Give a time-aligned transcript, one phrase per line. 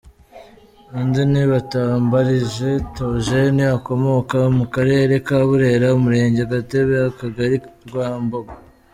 [0.99, 8.53] Undi ni Batambarije Theogene ukomoka mu karere ka Burera Umurenge Gatebe Akagari Rwambongo.